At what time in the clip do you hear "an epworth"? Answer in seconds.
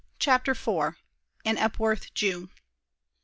1.45-2.15